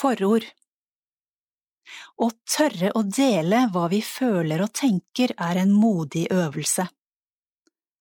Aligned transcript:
Forord 0.00 0.46
Å 2.24 2.26
tørre 2.48 2.88
å 2.96 3.02
dele 3.04 3.66
hva 3.74 3.82
vi 3.92 3.98
føler 4.00 4.62
og 4.64 4.70
tenker 4.78 5.34
er 5.36 5.58
en 5.60 5.74
modig 5.76 6.22
øvelse. 6.32 6.86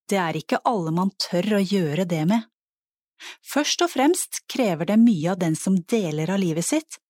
Det 0.08 0.20
er 0.22 0.38
ikke 0.40 0.62
alle 0.70 0.94
man 0.96 1.10
tør 1.20 1.58
å 1.58 1.60
gjøre 1.60 2.06
det 2.08 2.22
med. 2.30 2.46
Først 3.44 3.84
og 3.84 3.92
fremst 3.92 4.40
krever 4.48 4.88
det 4.88 4.96
mye 5.02 5.34
av 5.34 5.42
den 5.42 5.58
som 5.60 5.76
deler 5.94 6.32
av 6.32 6.40
livet 6.40 6.70
sitt, 6.70 7.02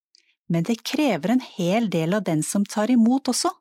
men 0.49 0.65
det 0.65 0.79
krever 0.81 1.35
en 1.35 1.45
hel 1.59 1.91
del 1.93 2.17
av 2.17 2.25
den 2.25 2.41
som 2.47 2.65
tar 2.65 2.89
imot 2.89 3.29
også. 3.29 3.51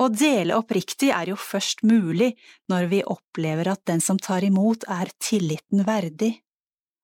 Å 0.00 0.06
dele 0.14 0.56
oppriktig 0.56 1.10
er 1.12 1.34
jo 1.34 1.36
først 1.36 1.84
mulig 1.84 2.30
når 2.72 2.88
vi 2.94 3.02
opplever 3.04 3.74
at 3.74 3.84
den 3.90 4.00
som 4.00 4.16
tar 4.16 4.48
imot 4.48 4.88
er 4.88 5.12
tilliten 5.20 5.84
verdig, 5.84 6.38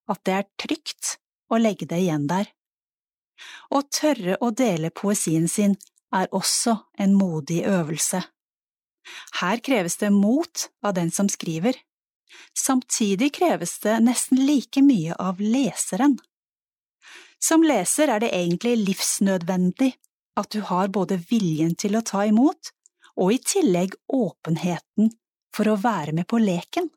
at 0.08 0.24
det 0.24 0.38
er 0.38 0.50
trygt 0.64 1.18
å 1.50 1.60
legge 1.60 1.88
det 1.90 2.00
igjen 2.04 2.28
der. 2.30 2.50
Å 3.74 3.82
tørre 3.90 4.38
å 4.40 4.50
dele 4.54 4.90
poesien 4.94 5.48
sin 5.50 5.76
er 6.14 6.30
også 6.30 6.76
en 6.98 7.16
modig 7.18 7.64
øvelse. 7.66 8.22
Her 9.40 9.60
kreves 9.64 9.98
det 10.00 10.10
mot 10.14 10.68
av 10.82 10.94
den 10.96 11.10
som 11.12 11.28
skriver. 11.28 11.76
Samtidig 12.56 13.34
kreves 13.36 13.78
det 13.82 13.98
nesten 14.06 14.40
like 14.46 14.82
mye 14.82 15.16
av 15.20 15.42
leseren. 15.42 16.16
Som 17.38 17.66
leser 17.66 18.08
er 18.08 18.22
det 18.22 18.32
egentlig 18.32 18.78
livsnødvendig 18.80 19.92
at 20.40 20.50
du 20.50 20.62
har 20.70 20.88
både 20.88 21.18
viljen 21.30 21.74
til 21.78 21.98
å 21.98 22.04
ta 22.06 22.24
imot 22.26 22.72
og 23.20 23.34
i 23.34 23.38
tillegg 23.38 23.94
åpenheten 24.10 25.12
for 25.54 25.70
å 25.70 25.76
være 25.78 26.14
med 26.16 26.26
på 26.30 26.40
leken. 26.42 26.88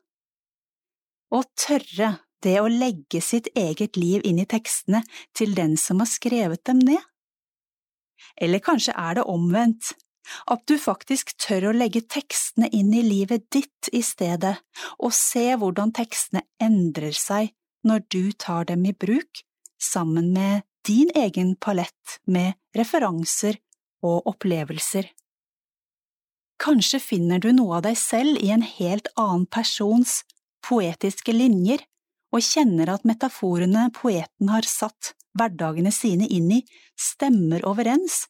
Å 1.30 1.42
tørre 1.52 2.14
det 2.44 2.58
å 2.60 2.70
legge 2.70 3.20
sitt 3.24 3.48
eget 3.58 3.96
liv 3.98 4.24
inn 4.26 4.40
i 4.42 4.48
tekstene 4.48 5.02
til 5.36 5.54
den 5.56 5.76
som 5.80 6.02
har 6.02 6.10
skrevet 6.10 6.64
dem 6.68 6.82
ned. 6.82 7.02
Eller 8.38 8.62
kanskje 8.62 8.94
er 8.98 9.18
det 9.18 9.26
omvendt, 9.30 9.94
at 10.50 10.64
du 10.68 10.76
faktisk 10.80 11.32
tør 11.40 11.70
å 11.70 11.76
legge 11.76 12.04
tekstene 12.04 12.68
inn 12.74 12.92
i 12.94 13.04
livet 13.04 13.46
ditt 13.54 13.90
i 13.92 14.02
stedet, 14.04 14.58
og 15.00 15.14
se 15.16 15.46
hvordan 15.56 15.94
tekstene 15.96 16.44
endrer 16.60 17.16
seg 17.16 17.54
når 17.86 18.04
du 18.12 18.32
tar 18.32 18.68
dem 18.68 18.84
i 18.86 18.92
bruk, 18.92 19.44
sammen 19.80 20.32
med 20.34 20.66
din 20.86 21.10
egen 21.16 21.54
palett 21.56 22.18
med 22.26 22.58
referanser 22.76 23.58
og 24.04 24.26
opplevelser. 24.30 25.08
Kanskje 26.58 26.98
finner 26.98 27.38
du 27.38 27.52
noe 27.54 27.78
av 27.78 27.86
deg 27.86 27.98
selv 27.98 28.40
i 28.42 28.50
en 28.50 28.64
helt 28.66 29.08
annen 29.14 29.46
persons 29.46 30.22
poetiske 30.66 31.32
linjer, 31.32 31.84
og 32.34 32.44
kjenner 32.44 32.92
at 32.92 33.06
metaforene 33.08 33.88
poeten 33.96 34.52
har 34.52 34.66
satt 34.68 35.14
hverdagene 35.38 35.92
sine 35.94 36.28
inn 36.28 36.50
i, 36.58 36.60
stemmer 36.98 37.64
overens 37.68 38.26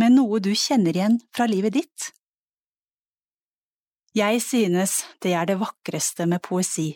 med 0.00 0.14
noe 0.16 0.40
du 0.40 0.52
kjenner 0.56 0.96
igjen 0.96 1.18
fra 1.34 1.48
livet 1.50 1.76
ditt. 1.76 2.12
Jeg 4.16 4.42
synes 4.44 5.02
det 5.24 5.32
er 5.36 5.48
det 5.48 5.58
vakreste 5.60 6.26
med 6.28 6.42
poesi, 6.44 6.90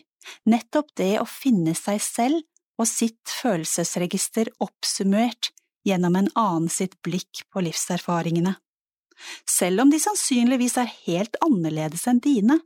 nettopp 0.45 0.93
det 0.97 1.15
å 1.21 1.25
finne 1.29 1.73
seg 1.77 2.01
selv 2.03 2.43
og 2.77 2.85
sitt 2.89 3.33
følelsesregister 3.41 4.51
oppsummert 4.61 5.51
gjennom 5.87 6.17
en 6.19 6.29
annen 6.37 6.69
sitt 6.69 6.97
blikk 7.05 7.45
på 7.53 7.63
livserfaringene. 7.65 8.53
Selv 9.49 9.81
om 9.81 9.89
de 9.89 9.99
sannsynligvis 10.01 10.77
er 10.77 10.93
helt 11.07 11.37
annerledes 11.41 12.05
enn 12.09 12.21
dine, 12.21 12.59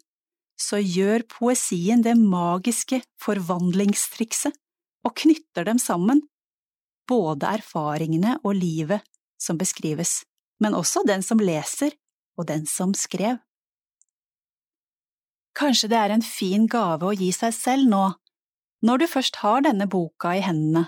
så 0.62 0.80
gjør 0.82 1.26
poesien 1.32 2.04
det 2.06 2.14
magiske 2.20 3.02
forvandlingstrikset 3.22 4.56
og 5.08 5.16
knytter 5.18 5.66
dem 5.66 5.80
sammen, 5.82 6.22
både 7.10 7.50
erfaringene 7.58 8.38
og 8.44 8.56
livet 8.60 9.02
som 9.42 9.58
beskrives, 9.58 10.22
men 10.62 10.78
også 10.78 11.04
den 11.08 11.26
som 11.26 11.42
leser 11.42 11.96
og 12.38 12.48
den 12.52 12.68
som 12.70 12.94
skrev. 12.98 13.40
Kanskje 15.58 15.90
det 15.92 16.00
er 16.00 16.14
en 16.14 16.24
fin 16.24 16.68
gave 16.72 17.10
å 17.10 17.16
gi 17.18 17.32
seg 17.36 17.56
selv 17.58 17.90
nå 17.90 18.06
når 18.86 19.02
du 19.02 19.08
først 19.12 19.42
har 19.44 19.62
denne 19.66 19.86
boka 19.90 20.32
i 20.38 20.42
hendene, 20.42 20.88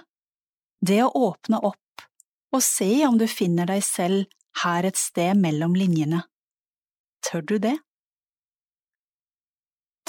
det 0.82 1.04
å 1.04 1.12
åpne 1.28 1.60
opp 1.62 2.06
og 2.54 2.62
se 2.66 2.90
om 3.06 3.20
du 3.20 3.28
finner 3.30 3.70
deg 3.70 3.84
selv 3.86 4.30
her 4.64 4.86
et 4.86 4.98
sted 4.98 5.38
mellom 5.38 5.76
linjene. 5.78 6.24
Tør 7.26 7.46
du 7.50 7.56
det? 7.62 7.76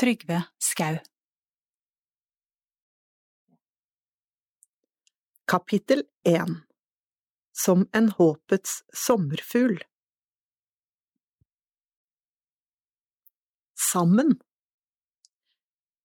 Trygve 0.01 0.43
Skau 0.59 0.97
Kapittel 5.47 6.03
1 6.25 6.49
Som 7.53 7.89
en 7.93 8.09
håpets 8.09 8.83
sommerfugl 8.93 9.77
Sammen 13.79 14.35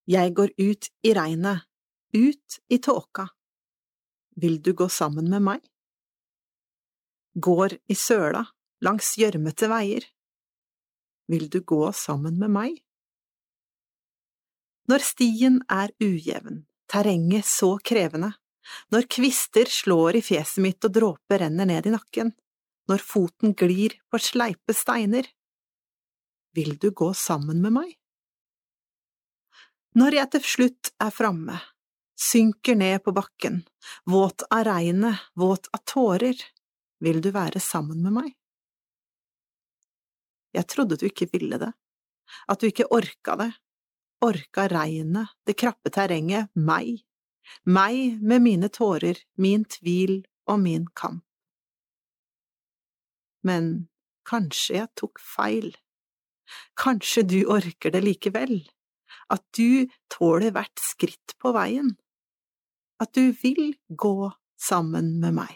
Jeg 0.05 0.35
går 0.37 0.53
ut 0.57 0.89
i 1.01 1.13
regnet 1.17 1.65
ut 2.13 2.59
i 2.67 2.77
tåka. 2.77 3.27
Vil 4.35 4.61
du 4.61 4.73
gå 4.73 4.89
sammen 4.89 5.29
med 5.29 5.41
meg? 5.41 5.65
Går 7.33 7.77
i 7.85 7.95
søla, 7.95 8.45
langs 8.85 9.15
gjørmete 9.17 9.69
veier. 9.69 10.05
Vil 11.29 11.49
du 11.49 11.59
gå 11.61 11.91
sammen 11.93 12.37
med 12.41 12.53
meg? 12.53 12.79
Når 14.89 15.03
stien 15.05 15.59
er 15.69 15.91
ujevn, 16.01 16.63
terrenget 16.89 17.45
så 17.45 17.75
krevende, 17.85 18.31
når 18.93 19.05
kvister 19.11 19.69
slår 19.69 20.17
i 20.17 20.21
fjeset 20.25 20.63
mitt 20.65 20.85
og 20.87 20.93
dråper 20.95 21.43
renner 21.43 21.67
ned 21.69 21.89
i 21.89 21.93
nakken, 21.93 22.31
når 22.89 23.03
foten 23.05 23.53
glir 23.57 23.99
på 24.09 24.21
sleipe 24.21 24.73
steiner, 24.73 25.27
vil 26.57 26.73
du 26.81 26.89
gå 26.89 27.11
sammen 27.13 27.61
med 27.61 27.75
meg? 27.75 27.91
Når 29.99 30.17
jeg 30.17 30.31
til 30.33 30.47
slutt 30.55 30.91
er 31.01 31.13
framme, 31.13 31.59
synker 32.17 32.77
ned 32.77 33.03
på 33.05 33.13
bakken, 33.13 33.61
våt 34.09 34.45
av 34.49 34.65
regnet, 34.67 35.21
våt 35.37 35.69
av 35.73 35.85
tårer, 35.85 36.37
vil 36.99 37.21
du 37.21 37.29
være 37.35 37.61
sammen 37.61 38.01
med 38.05 38.17
meg? 38.17 38.35
Jeg 40.57 40.65
trodde 40.65 40.97
du 40.97 41.05
ikke 41.05 41.29
ville 41.29 41.61
det, 41.61 41.71
at 42.49 42.61
du 42.61 42.69
ikke 42.69 42.89
orka 42.89 43.37
det, 43.37 43.51
orka 44.25 44.67
regnet, 44.71 45.31
det 45.45 45.55
krappe 45.59 45.91
terrenget, 45.93 46.49
meg, 46.55 47.03
meg 47.65 48.19
med 48.21 48.43
mine 48.43 48.69
tårer, 48.69 49.19
min 49.37 49.65
tvil 49.65 50.21
og 50.49 50.59
min 50.63 50.87
kamp. 50.95 51.23
Men 53.45 53.87
kanskje 54.27 54.81
jeg 54.81 54.91
tok 54.99 55.21
feil, 55.23 55.71
kanskje 56.79 57.23
du 57.23 57.39
orker 57.47 57.93
det 57.93 58.03
likevel, 58.03 58.59
at 59.31 59.43
du 59.55 59.87
tåler 60.11 60.51
hvert 60.53 60.81
skritt 60.81 61.35
på 61.39 61.53
veien. 61.55 61.95
At 62.99 63.13
du 63.15 63.31
vil 63.31 63.77
gå 63.87 64.31
sammen 64.59 65.19
med 65.21 65.37
meg. 65.37 65.53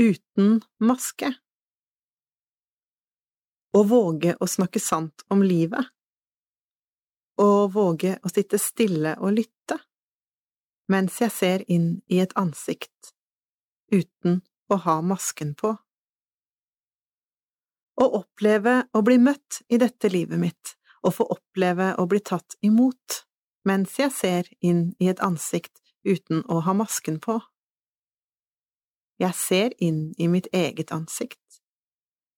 Uten 0.00 0.60
maske 0.80 1.32
Å 3.76 3.82
våge 3.84 4.32
å 4.40 4.46
snakke 4.48 4.80
sant 4.80 5.24
om 5.34 5.42
livet 5.44 5.90
Å 7.42 7.48
våge 7.68 8.14
å 8.24 8.30
sitte 8.32 8.60
stille 8.62 9.12
og 9.20 9.34
lytte 9.36 9.76
mens 10.92 11.18
jeg 11.20 11.34
ser 11.34 11.64
inn 11.76 11.88
i 12.06 12.20
et 12.22 12.32
ansikt 12.40 13.10
uten 13.92 14.38
å 14.70 14.78
ha 14.84 14.94
masken 15.02 15.52
på. 15.58 15.72
Å 17.98 18.06
oppleve 18.20 18.76
å 18.94 19.02
bli 19.06 19.18
møtt 19.18 19.60
i 19.66 19.80
dette 19.82 20.08
livet 20.14 20.40
mitt 20.40 20.76
å 21.02 21.12
få 21.18 21.26
oppleve 21.36 21.92
å 22.00 22.06
bli 22.10 22.22
tatt 22.32 22.56
imot 22.70 23.20
mens 23.66 23.98
jeg 23.98 24.14
ser 24.14 24.50
inn 24.70 24.92
i 25.02 25.10
et 25.12 25.22
ansikt 25.26 25.82
uten 26.06 26.44
å 26.46 26.62
ha 26.66 26.76
masken 26.84 27.18
på. 27.20 27.40
Jeg 29.18 29.34
ser 29.34 29.76
inn 29.82 30.12
i 30.22 30.30
mitt 30.30 30.48
eget 30.54 30.94
ansikt. 30.94 31.45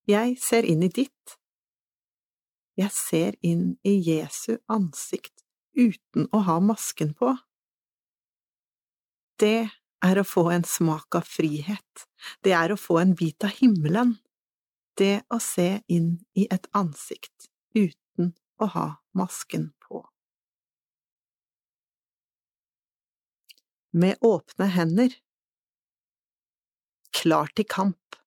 Jeg 0.09 0.39
ser 0.41 0.65
inn 0.65 0.81
i 0.81 0.89
ditt. 0.89 1.35
Jeg 2.79 2.89
ser 2.95 3.35
inn 3.45 3.75
i 3.85 3.91
Jesu 4.01 4.55
ansikt 4.71 5.43
uten 5.77 6.25
å 6.33 6.39
ha 6.47 6.55
masken 6.63 7.11
på. 7.19 7.35
Det 9.37 9.69
er 10.01 10.19
å 10.19 10.25
få 10.25 10.47
en 10.55 10.65
smak 10.65 11.19
av 11.19 11.27
frihet, 11.29 12.05
det 12.41 12.55
er 12.57 12.73
å 12.73 12.79
få 12.79 12.97
en 13.03 13.13
bit 13.19 13.45
av 13.45 13.53
himmelen, 13.59 14.15
det 14.97 15.21
å 15.29 15.37
se 15.43 15.83
inn 15.91 16.15
i 16.33 16.47
et 16.49 16.65
ansikt 16.75 17.51
uten 17.77 18.33
å 18.57 18.71
ha 18.73 18.87
masken 19.13 19.69
på. 19.85 20.01
Med 23.93 24.17
åpne 24.25 24.71
hender 24.73 25.13
Klar 27.19 27.49
til 27.57 27.65
kamp, 27.67 28.18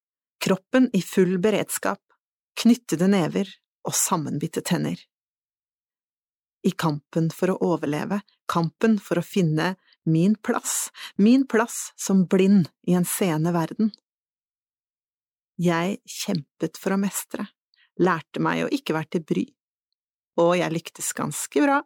kroppen 0.43 0.91
i 0.93 1.03
full 1.07 1.39
beredskap, 1.43 2.03
knyttede 2.63 3.09
never 3.09 3.49
og 3.87 3.95
sammenbitte 3.97 4.63
tenner. 4.67 4.99
i 6.63 6.71
kampen 6.71 7.31
for 7.35 7.53
å 7.53 7.59
overleve, 7.75 8.21
kampen 8.51 8.99
for 9.03 9.19
å 9.19 9.27
finne 9.27 9.75
min 10.07 10.37
plass, 10.47 10.91
min 11.17 11.47
plass 11.51 11.91
som 11.99 12.25
blind 12.31 12.71
i 12.87 12.95
en 12.99 13.07
seende 13.09 13.53
verden. 13.55 13.91
Jeg 15.59 15.99
kjempet 16.09 16.79
for 16.81 16.95
å 16.95 17.01
mestre, 17.03 17.49
lærte 18.01 18.43
meg 18.43 18.65
å 18.65 18.71
ikke 18.73 18.97
være 18.97 19.17
til 19.17 19.27
bry, 19.27 19.45
og 20.43 20.55
jeg 20.59 20.75
lyktes 20.75 21.13
ganske 21.19 21.65
bra. 21.67 21.83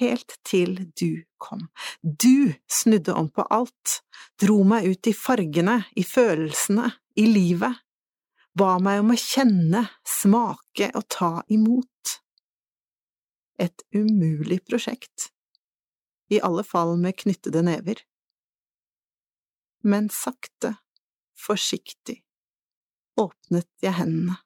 Helt 0.00 0.38
til 0.42 0.74
du 0.98 1.22
kom. 1.38 1.68
Du 2.02 2.52
snudde 2.70 3.14
om 3.14 3.28
på 3.30 3.44
alt, 3.54 4.00
dro 4.42 4.62
meg 4.66 4.88
ut 4.90 5.06
i 5.06 5.14
fargene, 5.14 5.84
i 5.94 6.02
følelsene, 6.02 6.88
i 7.14 7.28
livet, 7.30 7.78
ba 8.58 8.76
meg 8.82 9.02
om 9.04 9.12
å 9.14 9.18
kjenne, 9.18 9.84
smake 10.06 10.90
og 10.94 11.06
ta 11.10 11.30
imot. 11.54 12.16
Et 13.62 13.84
umulig 13.94 14.64
prosjekt, 14.66 15.30
i 16.34 16.40
alle 16.42 16.64
fall 16.66 16.96
med 16.98 17.18
knyttede 17.22 17.62
never. 17.62 18.00
Men 19.86 20.08
sakte, 20.10 20.74
forsiktig, 21.38 22.22
åpnet 23.20 23.70
jeg 23.84 23.94
hendene. 24.00 24.40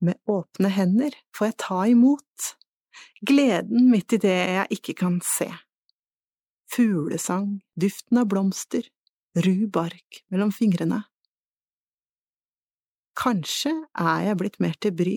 Med 0.00 0.20
åpne 0.30 0.70
hender 0.70 1.16
får 1.34 1.50
jeg 1.50 1.56
ta 1.58 1.78
imot, 1.90 2.52
gleden 3.20 3.90
midt 3.92 4.16
i 4.16 4.20
det 4.22 4.36
jeg 4.36 4.78
ikke 4.78 4.94
kan 5.02 5.20
se. 5.24 5.48
Fuglesang, 6.68 7.60
duften 7.80 8.20
av 8.20 8.28
blomster, 8.28 8.84
ru 9.38 9.68
bark 9.72 10.22
mellom 10.32 10.52
fingrene. 10.52 11.02
Kanskje 13.18 13.72
er 13.98 14.28
jeg 14.28 14.38
blitt 14.38 14.60
mer 14.62 14.76
til 14.78 14.94
bry. 14.94 15.16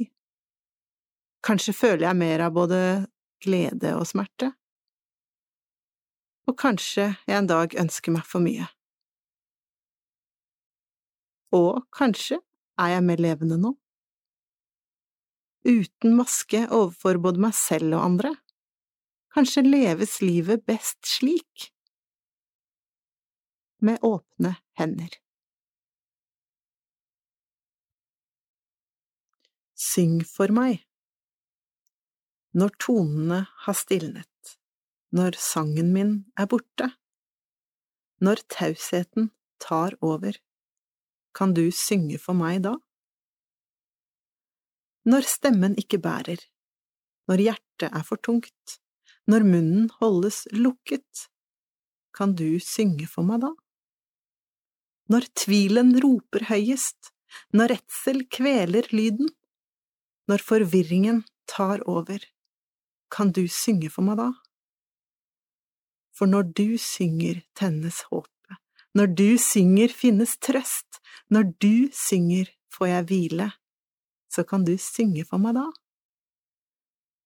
Kanskje 1.46 1.74
føler 1.74 2.08
jeg 2.08 2.18
mer 2.18 2.46
av 2.48 2.56
både 2.56 2.82
glede 3.42 3.94
og 3.98 4.08
smerte. 4.10 4.52
Og 6.50 6.58
kanskje 6.58 7.12
jeg 7.28 7.38
en 7.38 7.50
dag 7.50 7.76
ønsker 7.78 8.14
meg 8.16 8.26
for 8.28 8.44
mye. 8.44 8.66
Og 11.54 11.84
kanskje 11.94 12.40
er 12.80 12.96
jeg 12.96 13.06
mer 13.06 13.22
levende 13.22 13.60
nå? 13.60 13.76
Uten 15.62 16.16
maske 16.18 16.64
overfor 16.74 17.20
både 17.22 17.42
meg 17.44 17.54
selv 17.54 17.94
og 17.94 18.06
andre? 18.06 18.32
Kanskje 19.32 19.64
leves 19.64 20.18
livet 20.24 20.66
best 20.66 21.06
slik? 21.06 21.70
Med 23.82 24.02
åpne 24.06 24.56
hender. 24.78 25.14
Syng 29.78 30.22
for 30.26 30.54
meg. 30.54 30.82
Når 32.58 32.74
tonene 32.84 33.46
har 33.64 33.78
stilnet, 33.78 34.58
når 35.16 35.38
sangen 35.40 35.94
min 35.96 36.12
er 36.38 36.50
borte, 36.52 36.90
når 38.22 38.44
tausheten 38.52 39.32
tar 39.64 39.96
over, 40.02 40.36
kan 41.34 41.56
du 41.56 41.70
synge 41.72 42.20
for 42.20 42.38
meg 42.38 42.66
da? 42.66 42.76
Når 45.10 45.26
stemmen 45.26 45.74
ikke 45.82 45.98
bærer, 46.02 46.42
når 47.30 47.42
hjertet 47.42 47.90
er 47.90 48.04
for 48.06 48.22
tungt, 48.22 48.78
når 49.26 49.46
munnen 49.48 49.90
holdes 49.98 50.44
lukket, 50.54 51.28
kan 52.14 52.36
du 52.38 52.60
synge 52.62 53.08
for 53.10 53.26
meg 53.26 53.42
da? 53.42 53.50
Når 55.12 55.26
tvilen 55.42 55.96
roper 56.04 56.46
høyest, 56.52 57.12
når 57.56 57.74
redsel 57.74 58.26
kveler 58.30 58.88
lyden, 58.94 59.32
når 60.30 60.44
forvirringen 60.46 61.24
tar 61.50 61.82
over, 61.90 62.22
kan 63.12 63.32
du 63.36 63.48
synge 63.50 63.90
for 63.90 64.06
meg 64.06 64.20
da? 64.22 64.30
For 66.16 66.30
når 66.30 66.52
du 66.54 66.78
synger, 66.78 67.42
tennes 67.58 68.04
håpet, 68.12 68.60
når 68.94 69.16
du 69.18 69.30
synger, 69.40 69.90
finnes 69.96 70.36
trøst, 70.44 71.00
når 71.32 71.54
du 71.64 71.88
synger, 71.96 72.52
får 72.72 72.92
jeg 72.92 73.08
hvile, 73.10 73.48
så 74.32 74.46
kan 74.48 74.66
du 74.68 74.78
synge 74.80 75.26
for 75.28 75.42
meg 75.44 75.58
da? 75.60 75.68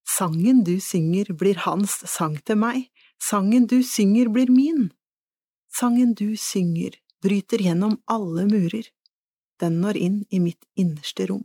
Sangen 0.05 0.63
du 0.65 0.77
synger, 0.81 1.31
blir 1.33 1.57
hans 1.65 1.97
sang 2.09 2.37
til 2.45 2.59
meg, 2.61 2.89
sangen 3.21 3.65
du 3.69 3.81
synger, 3.83 4.29
blir 4.29 4.51
min. 4.53 4.91
Sangen 5.73 6.13
du 6.17 6.37
synger, 6.39 6.97
bryter 7.25 7.61
gjennom 7.65 7.97
alle 8.05 8.45
murer, 8.49 8.91
den 9.61 9.81
når 9.81 9.97
inn 9.97 10.19
i 10.29 10.39
mitt 10.39 10.61
innerste 10.77 11.27
rom. 11.31 11.43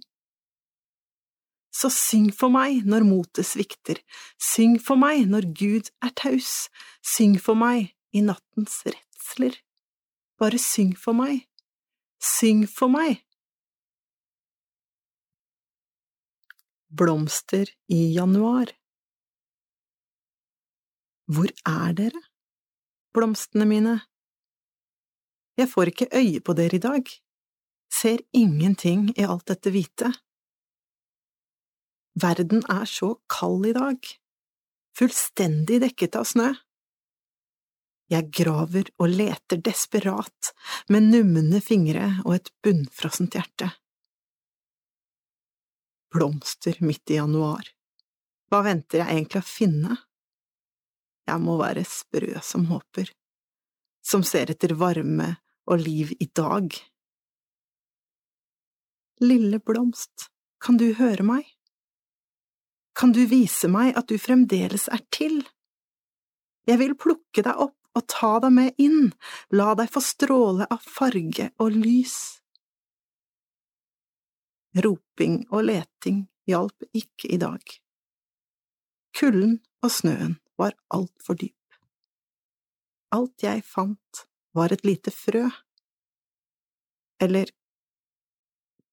Så 1.70 1.88
syng 1.94 2.28
for 2.34 2.50
meg 2.52 2.82
når 2.84 3.06
motet 3.06 3.46
svikter, 3.46 4.00
syng 4.36 4.76
for 4.82 4.98
meg 5.00 5.24
når 5.30 5.48
Gud 5.56 5.90
er 6.02 6.12
taus, 6.18 6.68
syng 7.00 7.38
for 7.40 7.58
meg 7.58 7.92
i 8.12 8.22
nattens 8.26 8.80
redsler. 8.86 9.54
Bare 10.40 10.58
syng 10.58 10.96
for 10.98 11.16
meg, 11.16 11.46
syng 12.18 12.66
for 12.68 12.90
meg. 12.92 13.22
Blomster 16.90 17.68
i 17.86 18.14
januar 18.16 18.72
Hvor 21.30 21.50
er 21.62 21.92
dere, 21.94 22.20
blomstene 23.14 23.62
mine? 23.70 23.92
Jeg 25.54 25.70
får 25.70 25.92
ikke 25.92 26.08
øye 26.18 26.40
på 26.42 26.56
dere 26.58 26.74
i 26.74 26.82
dag, 26.82 27.12
ser 27.94 28.24
ingenting 28.34 29.04
i 29.14 29.22
alt 29.22 29.46
dette 29.46 29.70
hvite. 29.70 30.10
Verden 32.18 32.66
er 32.66 32.90
så 32.90 33.12
kald 33.30 33.68
i 33.70 33.74
dag, 33.76 34.10
fullstendig 34.98 35.78
dekket 35.84 36.18
av 36.18 36.26
snø. 36.26 36.48
Jeg 38.10 38.32
graver 38.34 38.90
og 38.98 39.14
leter 39.14 39.62
desperat 39.62 40.50
med 40.90 41.06
numne 41.14 41.62
fingre 41.62 42.16
og 42.24 42.40
et 42.40 42.50
bunnfrossent 42.66 43.38
hjerte. 43.38 43.70
Blomster 46.10 46.76
midt 46.82 47.10
i 47.10 47.20
januar, 47.20 47.68
hva 48.50 48.64
venter 48.66 49.04
jeg 49.04 49.14
egentlig 49.14 49.40
å 49.42 49.46
finne? 49.46 49.96
Jeg 51.30 51.38
må 51.38 51.54
være 51.60 51.84
sprø 51.86 52.40
som 52.42 52.64
håper, 52.66 53.12
som 54.02 54.24
ser 54.26 54.50
etter 54.50 54.74
varme 54.74 55.36
og 55.70 55.84
liv 55.84 56.10
i 56.18 56.26
dag. 56.26 56.74
Lille 59.22 59.60
blomst, 59.62 60.26
kan 60.58 60.80
du 60.80 60.88
høre 60.98 61.22
meg? 61.22 61.46
Kan 62.98 63.14
du 63.14 63.22
vise 63.30 63.70
meg 63.70 63.94
at 63.94 64.10
du 64.10 64.18
fremdeles 64.18 64.88
er 64.90 65.04
til? 65.14 65.44
Jeg 66.66 66.80
vil 66.82 66.96
plukke 66.98 67.44
deg 67.46 67.54
opp 67.54 67.78
og 67.94 68.06
ta 68.10 68.36
deg 68.42 68.54
med 68.54 68.82
inn, 68.82 69.12
la 69.54 69.76
deg 69.78 69.94
få 69.94 70.02
stråle 70.02 70.66
av 70.70 70.82
farge 70.82 71.52
og 71.62 71.78
lys. 71.78 72.39
Roping 74.78 75.48
og 75.50 75.64
leting 75.66 76.26
hjalp 76.46 76.84
ikke 76.94 77.30
i 77.34 77.38
dag. 77.42 77.62
Kulden 79.18 79.56
og 79.82 79.90
snøen 79.90 80.36
var 80.60 80.76
altfor 80.94 81.38
dyp. 81.40 81.56
Alt 83.10 83.42
jeg 83.42 83.64
fant, 83.66 84.26
var 84.54 84.70
et 84.70 84.84
lite 84.86 85.10
frø. 85.14 85.48
Eller 87.22 87.50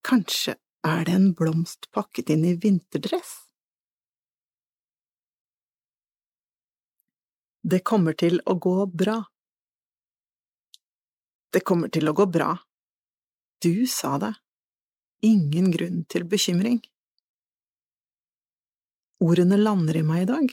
kanskje 0.06 0.58
er 0.86 1.06
det 1.06 1.14
en 1.18 1.30
blomst 1.38 1.90
pakket 1.94 2.34
inn 2.34 2.46
i 2.46 2.56
vinterdress? 2.58 3.36
Det 7.62 7.84
kommer 7.84 8.18
til 8.18 8.40
å 8.46 8.56
gå 8.58 8.76
bra. 8.90 9.20
Det 11.54 11.62
kommer 11.68 11.92
til 11.94 12.10
å 12.10 12.16
gå 12.16 12.26
bra. 12.32 12.54
Du 13.62 13.86
sa 13.92 14.18
det. 14.22 14.34
Ingen 15.26 15.72
grunn 15.74 16.04
til 16.12 16.26
bekymring. 16.30 16.82
Ordene 19.24 19.58
lander 19.58 19.98
i 19.98 20.04
meg 20.06 20.26
i 20.26 20.30
dag. 20.30 20.52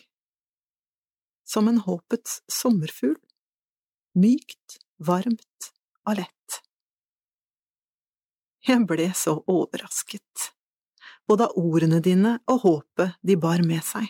Som 1.44 1.68
en 1.68 1.83
håpets 1.85 2.40
sommerfugl. 2.49 3.18
Mykt, 4.16 4.78
varmt 4.97 5.71
og 6.06 6.21
lett. 6.21 6.61
Jeg 8.64 8.87
ble 8.88 9.11
så 9.12 9.35
overrasket, 9.50 10.47
både 11.28 11.50
av 11.50 11.59
ordene 11.61 11.99
dine 12.00 12.38
og 12.49 12.62
håpet 12.64 13.18
de 13.21 13.37
bar 13.37 13.61
med 13.66 13.85
seg. 13.85 14.09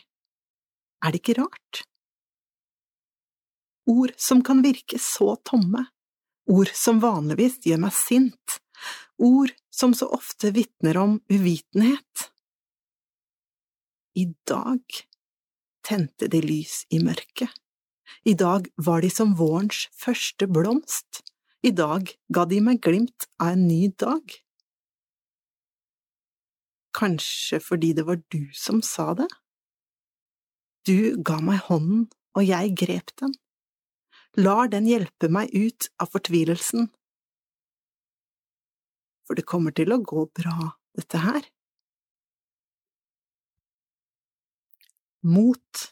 Er 1.02 1.10
det 1.10 1.24
ikke 1.24 1.40
rart? 1.40 1.82
ord 3.86 4.12
som 4.16 4.42
kan 4.44 4.62
virke 4.62 4.98
så 4.98 5.36
tomme, 5.36 5.84
ord 6.50 6.70
som 6.74 7.00
vanligvis 7.00 7.60
gjør 7.66 7.82
meg 7.86 7.96
sint, 7.96 8.58
ord 9.18 9.52
som 9.70 9.94
så 9.94 10.08
ofte 10.14 10.52
vitner 10.54 10.96
om 11.00 11.18
uvitenhet. 11.28 12.30
I 14.14 14.28
dag 14.46 14.82
tente 15.84 16.28
de 16.30 16.40
lys 16.42 16.84
i 16.94 17.00
mørket, 17.02 17.50
i 18.24 18.34
dag 18.34 18.68
var 18.76 19.02
de 19.04 19.10
som 19.12 19.34
vårens 19.36 19.86
første 19.98 20.46
blomst, 20.48 21.22
i 21.64 21.72
dag 21.72 22.08
ga 22.32 22.44
de 22.48 22.60
meg 22.64 22.80
glimt 22.84 23.26
av 23.40 23.54
en 23.54 23.66
ny 23.68 23.88
dag. 24.00 24.22
Kanskje 26.94 27.58
fordi 27.60 27.92
det 27.96 28.04
var 28.06 28.20
du 28.30 28.46
som 28.54 28.82
sa 28.84 29.12
det? 29.18 29.28
Du 30.86 31.16
ga 31.24 31.40
meg 31.40 31.64
hånden, 31.66 32.06
og 32.36 32.44
jeg 32.44 32.74
grep 32.76 33.14
den. 33.20 33.32
Lar 34.36 34.68
den 34.68 34.86
hjelpe 34.90 35.30
meg 35.32 35.52
ut 35.54 35.88
av 36.02 36.10
fortvilelsen. 36.12 36.90
For 39.24 39.38
det 39.38 39.46
kommer 39.48 39.74
til 39.76 39.94
å 39.94 40.00
gå 40.04 40.26
bra, 40.36 40.74
dette 40.96 41.20
her. 41.24 41.46
Mot 45.24 45.84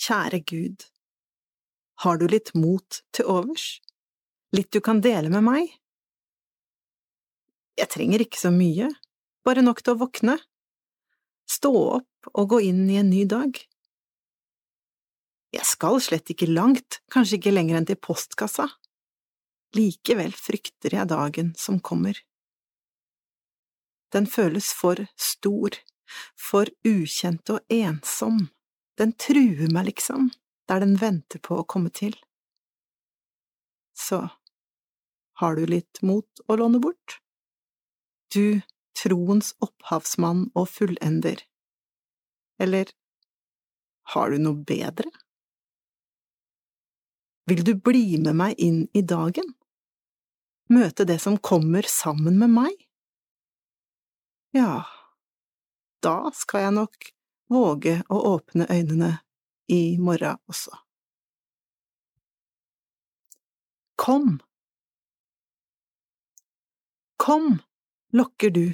Kjære 0.00 0.40
Gud, 0.48 0.84
har 2.04 2.16
du 2.20 2.26
litt 2.28 2.54
mot 2.56 3.00
til 3.12 3.28
overs? 3.28 3.80
Litt 4.56 4.72
du 4.72 4.80
kan 4.84 5.02
dele 5.04 5.28
med 5.32 5.44
meg? 5.44 5.74
Jeg 7.76 7.92
trenger 7.92 8.24
ikke 8.24 8.40
så 8.40 8.52
mye, 8.52 8.88
bare 9.44 9.64
nok 9.64 9.82
til 9.84 9.94
å 9.94 10.00
våkne, 10.00 10.38
stå 11.48 11.72
opp 11.98 12.32
og 12.34 12.48
gå 12.52 12.62
inn 12.70 12.86
i 12.88 12.96
en 13.00 13.12
ny 13.12 13.26
dag. 13.28 13.56
Jeg 15.52 15.66
skal 15.66 16.00
slett 16.04 16.32
ikke 16.32 16.48
langt, 16.48 17.00
kanskje 17.12 17.40
ikke 17.40 17.52
lenger 17.52 17.80
enn 17.80 17.88
til 17.88 18.00
postkassa. 18.00 18.68
Likevel 19.76 20.32
frykter 20.34 20.96
jeg 20.96 21.10
dagen 21.12 21.52
som 21.58 21.78
kommer. 21.80 22.18
Den 24.10 24.26
føles 24.26 24.72
for 24.74 24.98
stor, 25.14 25.76
for 26.34 26.70
ukjent 26.86 27.52
og 27.54 27.62
ensom, 27.70 28.48
den 28.98 29.14
truer 29.14 29.70
meg 29.70 29.92
liksom, 29.92 30.32
der 30.66 30.82
den 30.82 30.96
venter 30.98 31.38
på 31.38 31.60
å 31.60 31.66
komme 31.66 31.92
til. 31.94 32.16
Så 33.94 34.24
har 35.40 35.56
du 35.56 35.64
litt 35.70 36.02
mot 36.02 36.42
å 36.48 36.56
låne 36.58 36.80
bort? 36.82 37.20
Du, 38.34 38.60
troens 38.98 39.54
opphavsmann 39.64 40.48
og 40.58 40.68
fullender. 40.68 41.40
Eller 42.60 42.90
har 44.12 44.30
du 44.30 44.42
noe 44.42 44.58
bedre? 44.66 45.08
Vil 47.50 47.64
du 47.64 47.72
bli 47.74 48.18
med 48.18 48.36
meg 48.36 48.60
inn 48.60 48.84
i 48.94 49.02
dagen? 49.02 49.54
Møte 50.70 51.06
det 51.06 51.18
som 51.22 51.38
kommer 51.38 51.86
sammen 51.90 52.38
med 52.38 52.52
meg? 52.54 52.76
Ja, 54.54 54.84
da 56.02 56.30
skal 56.34 56.66
jeg 56.66 56.76
nok 56.78 57.10
våge 57.50 57.96
å 58.10 58.20
åpne 58.34 58.68
øynene 58.70 59.16
i 59.70 59.98
morgen 59.98 60.38
også. 60.50 60.74
Kom! 64.00 64.38
Kom! 67.20 67.60
lokker 68.12 68.50
du. 68.50 68.66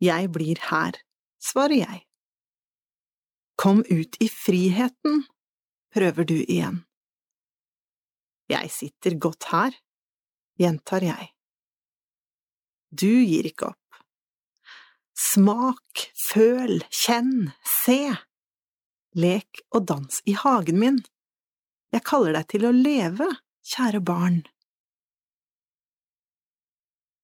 Jeg 0.00 0.30
blir 0.34 0.60
her, 0.70 0.98
svarer 1.42 1.80
jeg. 1.80 2.04
Kom 3.58 3.82
ut 3.90 4.18
i 4.22 4.28
friheten, 4.30 5.24
prøver 5.94 6.28
du 6.28 6.36
igjen. 6.38 6.84
Jeg 8.48 8.70
sitter 8.72 9.18
godt 9.18 9.50
her, 9.50 9.74
gjentar 10.58 11.04
jeg. 11.06 11.30
Du 12.90 13.10
gir 13.22 13.46
ikke 13.48 13.70
opp. 13.72 14.00
Smak, 15.18 16.08
føl, 16.14 16.80
kjenn, 16.94 17.50
se. 17.66 18.14
Lek 19.18 19.64
og 19.74 19.88
dans 19.90 20.20
i 20.30 20.34
hagen 20.38 20.78
min. 20.78 21.00
Jeg 21.92 22.04
kaller 22.06 22.36
deg 22.36 22.46
til 22.52 22.68
å 22.68 22.74
leve, 22.74 23.26
kjære 23.66 24.00
barn. 24.04 24.42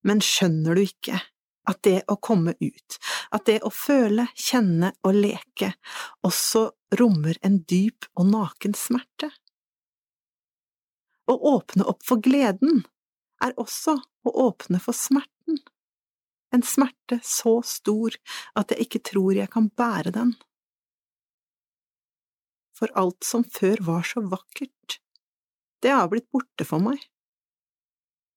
Men 0.05 0.21
skjønner 0.25 0.77
du 0.77 0.85
ikke 0.85 1.21
at 1.71 1.81
det 1.87 2.01
å 2.13 2.19
komme 2.21 2.53
ut, 2.61 2.97
at 3.33 3.47
det 3.49 3.61
å 3.65 3.71
føle, 3.73 4.27
kjenne 4.37 4.91
og 5.07 5.17
leke 5.17 5.71
også 6.27 6.67
rommer 7.01 7.39
en 7.47 7.63
dyp 7.65 8.11
og 8.19 8.29
naken 8.33 8.77
smerte? 8.77 9.31
Å 11.25 11.35
åpne 11.55 11.87
opp 11.89 12.05
for 12.05 12.21
gleden 12.21 12.83
er 13.45 13.55
også 13.61 13.99
å 14.25 14.33
åpne 14.49 14.81
for 14.83 14.97
smerten, 14.97 15.61
en 16.55 16.63
smerte 16.63 17.19
så 17.27 17.59
stor 17.67 18.15
at 18.59 18.73
jeg 18.73 18.87
ikke 18.87 19.03
tror 19.11 19.35
jeg 19.37 19.51
kan 19.53 19.69
bære 19.75 20.15
den. 20.15 20.35
For 22.75 22.91
alt 22.99 23.27
som 23.27 23.45
før 23.47 23.83
var 23.87 24.07
så 24.07 24.23
vakkert, 24.31 25.01
det 25.83 25.93
har 25.93 26.09
blitt 26.11 26.31
borte 26.33 26.67
for 26.67 26.83
meg. 26.83 27.03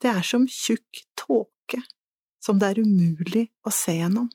Det 0.02 0.12
er 0.12 0.26
som 0.26 0.46
tjukk 0.50 1.06
tåke 1.18 1.82
som 2.44 2.60
det 2.62 2.74
er 2.74 2.84
umulig 2.84 3.48
å 3.66 3.74
se 3.74 3.98
gjennom. 3.98 4.30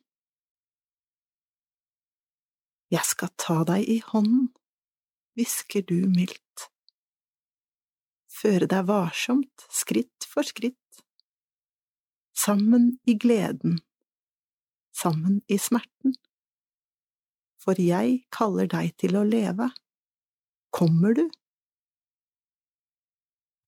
Jeg 2.92 3.08
skal 3.08 3.30
ta 3.40 3.62
deg 3.64 3.86
i 3.88 4.00
hånden, 4.04 4.50
hvisker 5.38 5.84
du 5.88 6.02
mildt. 6.12 6.71
Føre 8.42 8.66
deg 8.66 8.88
varsomt, 8.88 9.66
skritt 9.70 10.26
for 10.26 10.42
skritt, 10.42 11.02
sammen 12.34 12.88
i 13.06 13.14
gleden, 13.14 13.76
sammen 14.90 15.38
i 15.46 15.60
smerten. 15.62 16.16
For 17.62 17.78
jeg 17.78 18.24
kaller 18.34 18.66
deg 18.66 18.96
til 18.98 19.14
å 19.14 19.22
leve. 19.22 19.68
Kommer 20.74 21.14
du? 21.14 21.28